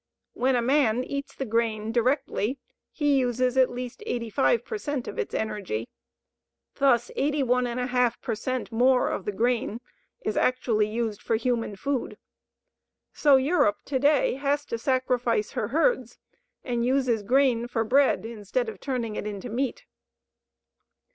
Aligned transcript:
When 0.33 0.55
a 0.55 0.63
man 0.63 1.03
eats 1.03 1.35
the 1.35 1.45
grain 1.45 1.91
directly, 1.91 2.57
he 2.91 3.17
uses 3.19 3.55
at 3.55 3.69
least 3.69 4.01
85 4.07 4.65
per 4.65 4.79
cent 4.79 5.07
of 5.07 5.19
its 5.19 5.35
energy. 5.35 5.87
Thus 6.73 7.11
81½ 7.15 8.19
per 8.19 8.33
cent 8.33 8.71
more 8.71 9.09
of 9.09 9.25
the 9.25 9.31
grain 9.31 9.79
is 10.21 10.35
actually 10.35 10.87
used 10.87 11.21
for 11.21 11.35
human 11.35 11.75
food. 11.75 12.17
So 13.13 13.35
Europe 13.35 13.77
to 13.85 13.99
day 13.99 14.33
has 14.37 14.65
to 14.65 14.79
sacrifice 14.79 15.51
her 15.51 15.67
herds, 15.67 16.17
and 16.63 16.83
uses 16.83 17.21
grain 17.21 17.67
for 17.67 17.83
bread 17.83 18.25
instead 18.25 18.69
of 18.69 18.79
turning 18.79 19.15
it 19.17 19.27
into 19.27 19.49
meat. 19.51 19.85